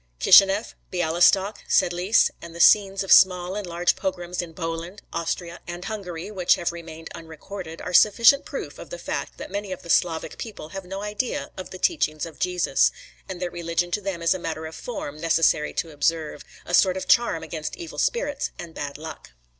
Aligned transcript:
Kisheneff, 0.19 0.73
Bialistok, 0.91 1.57
Sedlice 1.69 2.31
and 2.41 2.55
the 2.55 2.59
scenes 2.59 3.03
of 3.03 3.11
small 3.11 3.55
and 3.55 3.67
large 3.67 3.95
pogroms 3.95 4.41
in 4.41 4.55
Poland, 4.55 5.03
Austria 5.13 5.59
and 5.67 5.85
Hungary, 5.85 6.31
which 6.31 6.55
have 6.55 6.71
remained 6.71 7.09
unrecorded, 7.13 7.79
are 7.81 7.93
sufficient 7.93 8.43
proof 8.43 8.79
of 8.79 8.89
the 8.89 8.97
fact 8.97 9.37
that 9.37 9.51
many 9.51 9.71
of 9.71 9.83
the 9.83 9.91
Slavic 9.91 10.39
people 10.39 10.69
have 10.69 10.85
no 10.85 11.03
idea 11.03 11.51
of 11.55 11.69
the 11.69 11.77
teachings 11.77 12.25
of 12.25 12.39
Jesus; 12.39 12.91
and 13.29 13.39
that 13.43 13.51
religion 13.53 13.91
to 13.91 14.01
them 14.01 14.23
is 14.23 14.33
a 14.33 14.39
matter 14.39 14.65
of 14.65 14.73
form 14.73 15.21
necessary 15.21 15.71
to 15.73 15.91
observe, 15.91 16.43
a 16.65 16.73
sort 16.73 16.97
of 16.97 17.07
charm 17.07 17.43
against 17.43 17.75
evil 17.77 17.99
spirits 17.99 18.49
and 18.57 18.73
bad 18.73 18.97
luck. 18.97 19.33